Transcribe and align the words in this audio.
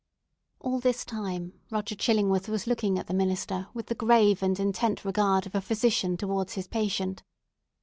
All 0.59 0.79
this 0.79 1.05
time 1.05 1.53
Roger 1.69 1.93
Chillingworth 1.93 2.49
was 2.49 2.65
looking 2.65 2.97
at 2.97 3.05
the 3.05 3.13
minister 3.13 3.67
with 3.75 3.85
the 3.85 3.93
grave 3.93 4.41
and 4.41 4.59
intent 4.59 5.05
regard 5.05 5.45
of 5.45 5.53
a 5.53 5.61
physician 5.61 6.17
towards 6.17 6.53
his 6.53 6.67
patient. 6.67 7.21